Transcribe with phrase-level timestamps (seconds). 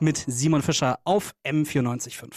[0.00, 2.32] mit Simon Fischer auf M945.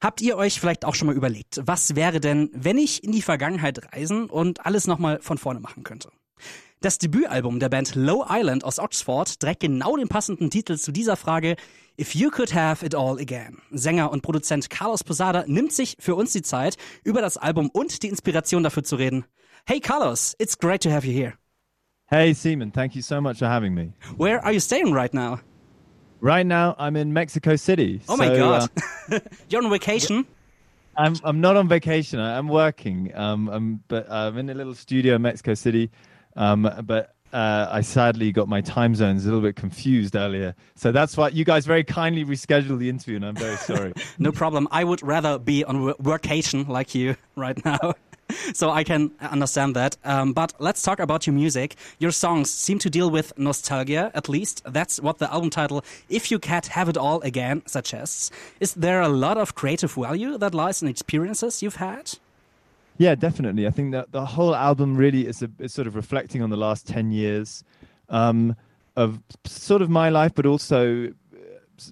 [0.00, 3.22] Habt ihr euch vielleicht auch schon mal überlegt, was wäre denn, wenn ich in die
[3.22, 6.10] Vergangenheit reisen und alles nochmal von vorne machen könnte?
[6.80, 11.16] Das Debütalbum der Band Low Island aus Oxford trägt genau den passenden Titel zu dieser
[11.16, 11.56] Frage
[12.00, 13.58] If You Could Have It All Again.
[13.70, 18.02] Sänger und Produzent Carlos Posada nimmt sich für uns die Zeit, über das Album und
[18.02, 19.26] die Inspiration dafür zu reden.
[19.66, 21.34] Hey Carlos, it's great to have you here.
[22.06, 23.92] Hey Simon, thank you so much for having me.
[24.16, 25.40] Where are you staying right now?
[26.20, 28.00] Right now, I'm in Mexico City.
[28.08, 28.68] Oh my god.
[29.10, 30.26] uh, You're on vacation?
[30.96, 32.18] I'm I'm not on vacation.
[32.20, 33.12] I, I'm working.
[33.14, 35.90] Um, I'm but uh, I'm in a little studio in Mexico City.
[36.36, 40.54] Um, but uh, I sadly got my time zones a little bit confused earlier.
[40.74, 43.92] So that's why you guys very kindly rescheduled the interview, and I'm very sorry.
[44.18, 44.68] No problem.
[44.70, 47.94] I would rather be on vacation like you right now.
[48.54, 49.96] so I can understand that.
[50.04, 51.76] Um, but let's talk about your music.
[51.98, 54.62] Your songs seem to deal with nostalgia, at least.
[54.64, 58.30] That's what the album title, If You Can't Have It All Again, suggests.
[58.60, 62.12] Is there a lot of creative value that lies in experiences you've had?
[62.98, 63.66] Yeah, definitely.
[63.66, 66.56] I think that the whole album really is, a, is sort of reflecting on the
[66.56, 67.64] last 10 years
[68.10, 68.56] um,
[68.96, 71.38] of sort of my life, but also uh,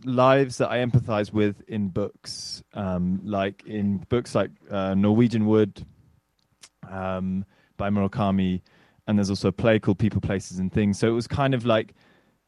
[0.05, 5.87] lives that I empathize with in books, um, like in books like uh, Norwegian Wood
[6.91, 7.45] um,
[7.77, 8.63] by Murakami,
[9.07, 10.99] and there's also a play called People, Places, and Things.
[10.99, 11.95] So it was kind of like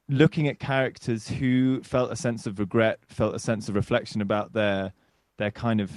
[0.09, 4.53] looking at characters who felt a sense of regret, felt a sense of reflection about
[4.53, 4.93] their
[5.39, 5.91] their kind of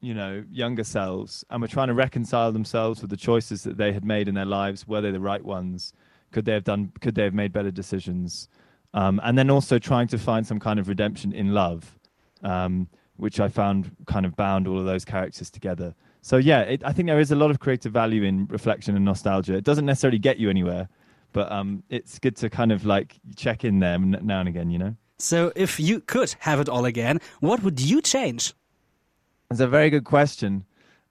[0.00, 3.92] you know younger selves, and were trying to reconcile themselves with the choices that they
[3.92, 4.88] had made in their lives.
[4.88, 5.92] Were they the right ones?
[6.32, 6.92] Could they have done?
[7.00, 8.48] Could they have made better decisions?
[8.94, 11.98] Um, and then also trying to find some kind of redemption in love,
[12.42, 15.94] um, which I found kind of bound all of those characters together.
[16.22, 19.04] So yeah, it, I think there is a lot of creative value in reflection and
[19.04, 19.54] nostalgia.
[19.54, 20.88] It doesn't necessarily get you anywhere,
[21.32, 24.78] but um, it's good to kind of like check in there now and again, you
[24.78, 24.94] know.
[25.18, 28.54] So if you could have it all again, what would you change?
[29.50, 30.64] It's a very good question,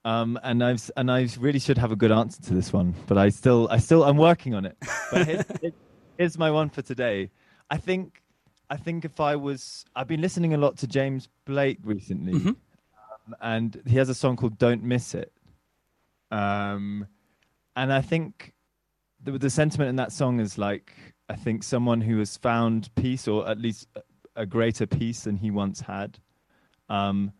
[0.05, 3.17] um, and I've and I really should have a good answer to this one, but
[3.17, 4.77] I still I still I'm working on it.
[5.11, 5.45] But here's,
[6.17, 7.31] here's my one for today.
[7.71, 8.21] I think
[8.69, 12.47] I think if I was I've been listening a lot to James Blake recently, Mhm.
[12.47, 12.57] um,
[13.41, 15.31] and he has a song called "Don't Miss It,"
[16.31, 17.07] um,
[17.75, 18.53] and I think
[19.23, 20.93] the, the sentiment in that song is like
[21.29, 23.87] I think someone who has found peace, or at least
[24.35, 26.19] a, greater peace than he once had.
[26.89, 27.33] Um,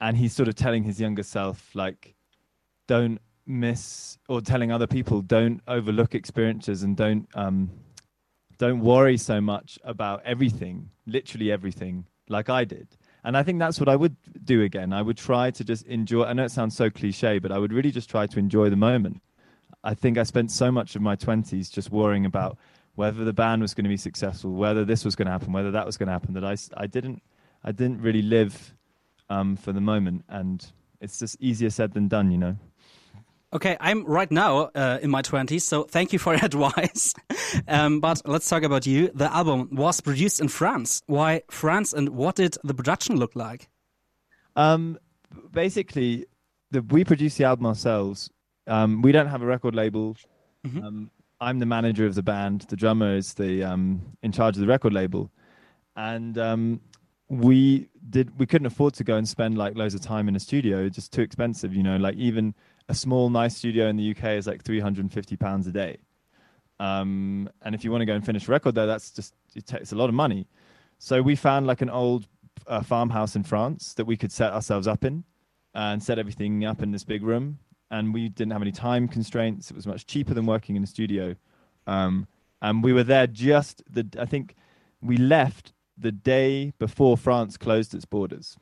[0.00, 2.14] and he's sort of telling his younger self like
[2.86, 7.70] don't miss or telling other people don't overlook experiences and don't um
[8.58, 12.88] don't worry so much about everything literally everything like i did
[13.24, 14.92] and i think that's what i would do again.
[14.92, 17.72] I would try to just enjoy i know it sounds so cliche but i would
[17.72, 19.20] really just try to enjoy the moment.
[19.82, 22.58] I think i spent so much of my 20s just worrying about
[22.96, 25.70] whether the band was going to be successful whether this was going to happen whether
[25.70, 27.22] that was going to happen that i i didn't
[27.64, 28.74] i didn't really live
[29.30, 30.70] um, for the moment, and
[31.00, 32.56] it's just easier said than done, you know.
[33.52, 37.14] Okay, I'm right now uh, in my 20s, so thank you for your advice.
[37.66, 39.10] um, but let's talk about you.
[39.12, 41.02] The album was produced in France.
[41.06, 43.68] Why France, and what did the production look like?
[44.54, 44.98] Um,
[45.50, 46.26] basically,
[46.70, 48.30] the, we produce the album ourselves.
[48.68, 50.16] Um, we don't have a record label.
[50.64, 50.84] Mhm.
[50.84, 52.66] Um, I'm the manager of the band.
[52.68, 55.30] The drummer is the um, in charge of the record label,
[55.96, 56.80] and um,
[57.30, 58.38] we did.
[58.38, 60.84] We couldn't afford to go and spend like loads of time in a studio.
[60.84, 61.96] It's just too expensive, you know.
[61.96, 62.54] Like even
[62.88, 65.98] a small, nice studio in the UK is like 350 pounds a day.
[66.80, 69.64] Um, and if you want to go and finish a record there, that's just it
[69.64, 70.48] takes a lot of money.
[70.98, 72.26] So we found like an old
[72.66, 75.22] uh, farmhouse in France that we could set ourselves up in
[75.72, 77.60] and set everything up in this big room.
[77.92, 79.70] And we didn't have any time constraints.
[79.70, 81.36] It was much cheaper than working in a studio.
[81.86, 82.26] Um,
[82.60, 84.56] and we were there just the, I think
[85.00, 88.56] we left the day before France closed its borders.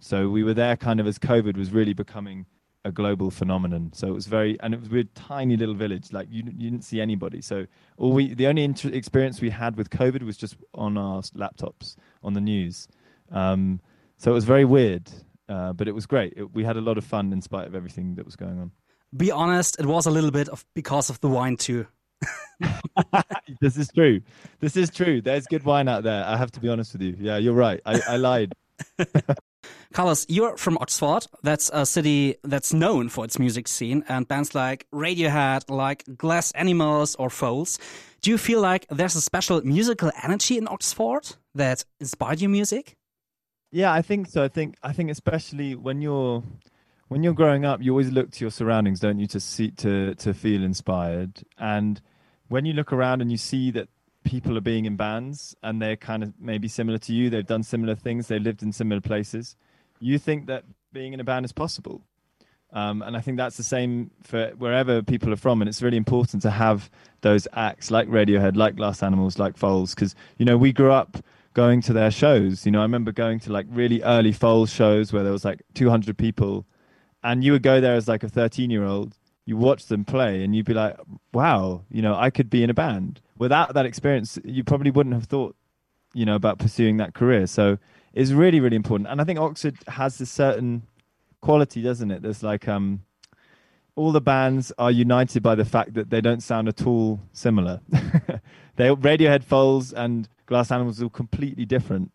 [0.00, 2.46] So we were there kind of as COVID was really becoming
[2.84, 3.92] a global phenomenon.
[3.94, 6.12] So it was very, and it was a tiny little village.
[6.12, 7.40] Like you, you didn't see anybody.
[7.40, 7.66] So
[7.96, 11.96] all we, the only inter- experience we had with COVID was just on our laptops
[12.22, 12.88] on the news.
[13.30, 13.80] Um,
[14.16, 15.10] so it was very weird,
[15.48, 16.34] uh, but it was great.
[16.36, 18.72] It, we had a lot of fun in spite of everything that was going on.
[19.16, 21.86] Be honest, it was a little bit of because of the wine too.
[23.60, 24.20] this is true.
[24.60, 25.20] This is true.
[25.20, 26.24] There's good wine out there.
[26.24, 27.16] I have to be honest with you.
[27.18, 27.80] Yeah, you're right.
[27.84, 28.52] I, I lied.
[29.92, 31.26] Carlos, you're from Oxford.
[31.42, 36.50] That's a city that's known for its music scene and bands like Radiohead, like Glass
[36.52, 37.78] Animals or Foals.
[38.22, 42.96] Do you feel like there's a special musical energy in Oxford that inspired your music?
[43.70, 44.44] Yeah, I think so.
[44.44, 46.42] I think I think especially when you're
[47.08, 50.14] when you're growing up, you always look to your surroundings, don't you, to see to
[50.16, 51.42] to feel inspired.
[51.58, 52.00] And
[52.52, 53.88] when you look around and you see that
[54.24, 57.30] people are being in bands and they're kind of maybe similar to you.
[57.30, 58.28] They've done similar things.
[58.28, 59.56] They've lived in similar places.
[60.00, 62.02] You think that being in a band is possible.
[62.74, 65.62] Um, and I think that's the same for wherever people are from.
[65.62, 66.90] And it's really important to have
[67.22, 71.16] those acts like Radiohead, like Glass Animals, like Foals, because, you know, we grew up
[71.54, 72.66] going to their shows.
[72.66, 75.62] You know, I remember going to like really early Foals shows where there was like
[75.72, 76.66] 200 people.
[77.24, 80.44] And you would go there as like a 13 year old, you watch them play,
[80.44, 80.96] and you'd be like,
[81.32, 83.20] wow, you know, I could be in a band.
[83.38, 85.56] Without that experience, you probably wouldn't have thought,
[86.14, 87.46] you know, about pursuing that career.
[87.46, 87.78] So
[88.12, 89.08] it's really, really important.
[89.08, 90.82] And I think Oxford has this certain
[91.40, 92.22] quality, doesn't it?
[92.22, 93.02] There's like um,
[93.96, 97.80] all the bands are united by the fact that they don't sound at all similar.
[98.76, 102.10] they Radiohead, Foals, and Glass Animals are completely different.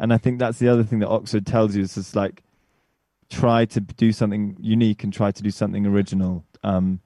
[0.00, 2.42] And I think that's the other thing that Oxford tells you is just like
[3.28, 6.44] try to do something unique and try to do something original.
[6.62, 7.00] Um,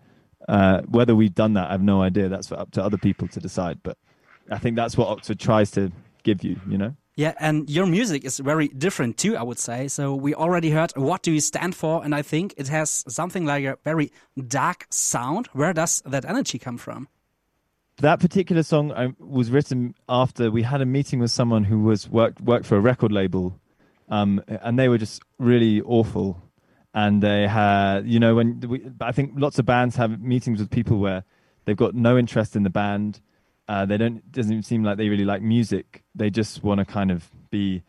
[0.49, 2.29] uh, whether we've done that, I have no idea.
[2.29, 3.83] That's up to other people to decide.
[3.83, 3.97] But
[4.51, 6.61] I think that's what Oxford tries to give you.
[6.69, 6.97] You know.
[7.15, 9.89] Yeah, and your music is very different too, I would say.
[9.89, 12.03] So we already heard What Do You Stand For?
[12.03, 14.11] And I think it has something like a very
[14.49, 15.49] dark sound.
[15.49, 17.09] Where does that energy come from?
[17.99, 22.09] That particular song um, was written after we had a meeting with someone who was
[22.09, 23.61] worked worked for a record label,
[24.09, 26.43] um, and they were just really awful.
[26.95, 30.71] And they had, you know, when we, I think lots of bands have meetings with
[30.71, 31.25] people where
[31.65, 33.21] they've got no interest in the band
[33.69, 34.31] uh, they don't.
[34.33, 36.03] Doesn't seem like they really like music.
[36.15, 37.83] They just want to kind of be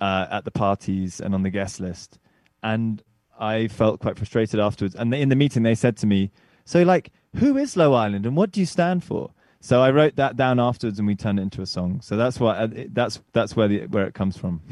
[0.00, 2.18] uh, at the parties and on the guest list.
[2.62, 3.02] And
[3.38, 4.94] I felt quite frustrated afterwards.
[4.94, 6.30] And in the meeting, they said to me,
[6.64, 10.16] "So, like, who is Low Island, and what do you stand for?" So I wrote
[10.16, 12.00] that down afterwards, and we turned it into a song.
[12.00, 14.62] So that's what uh, that's that's where the where it comes from.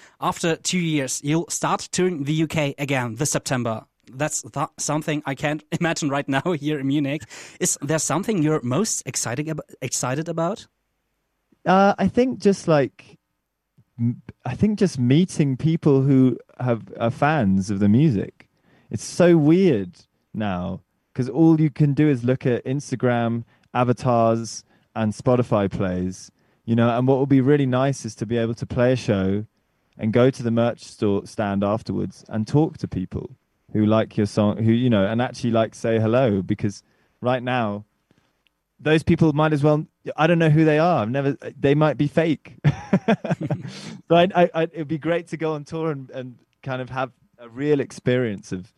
[0.20, 5.34] After two years, you'll start touring the UK again this September that's th something I
[5.34, 7.22] can't imagine right now here in Munich.
[7.60, 10.66] Is there something you're most excited ab excited about?
[11.64, 13.18] Uh, I think just like
[14.44, 18.48] I think just meeting people who have are fans of the music.
[18.90, 19.92] It's so weird
[20.32, 20.82] now
[21.12, 23.44] because all you can do is look at Instagram
[23.76, 24.64] avatars
[24.94, 26.30] and Spotify plays,
[26.64, 26.88] you know.
[26.96, 29.46] And what would be really nice is to be able to play a show
[29.98, 33.30] and go to the merch store stand afterwards and talk to people
[33.72, 36.82] who like your song, who you know, and actually like say hello because
[37.20, 37.84] right now
[38.78, 39.86] those people might as well
[40.16, 44.50] i don't know who they are i've never they might be fake so I, I,
[44.54, 47.80] I, it'd be great to go on tour and, and kind of have a real
[47.80, 48.72] experience of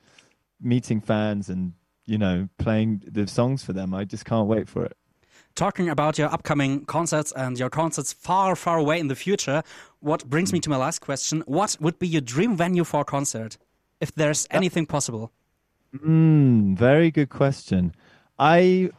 [0.61, 1.73] meeting fans and
[2.09, 4.97] you know playing the songs for them i just can't wait for it
[5.55, 9.63] talking about your upcoming concerts and your concerts far far away in the future
[10.01, 13.05] what brings me to my last question what would be your dream venue for a
[13.05, 13.59] concert
[14.01, 15.33] if there's anything possible?
[15.95, 17.95] Mm, very good question.
[18.39, 18.91] I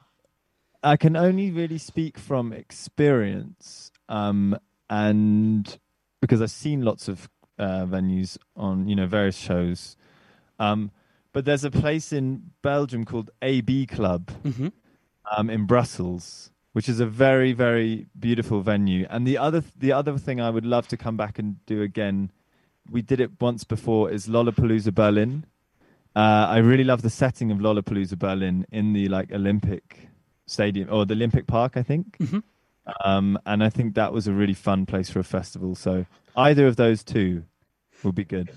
[0.83, 4.57] I can only really speak from experience, um,
[4.89, 5.77] and
[6.21, 9.95] because I've seen lots of uh, venues on you know various shows.
[10.57, 10.91] Um,
[11.33, 14.67] but there's a place in Belgium called AB Club mm-hmm.
[15.35, 19.05] um, in Brussels, which is a very very beautiful venue.
[19.09, 22.31] And the other the other thing I would love to come back and do again
[22.91, 25.45] we did it once before is Lollapalooza Berlin.
[26.15, 30.09] Uh, I really love the setting of Lollapalooza Berlin in the like Olympic
[30.47, 32.17] Stadium or the Olympic Park, I think.
[32.17, 32.39] Mm-hmm.
[33.05, 35.75] Um, and I think that was a really fun place for a festival.
[35.75, 36.05] So
[36.35, 37.43] either of those two
[38.03, 38.49] would be good.